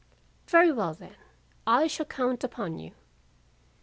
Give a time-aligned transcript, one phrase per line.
[0.47, 1.15] "Very well, then,
[1.67, 2.93] I shall count upon you."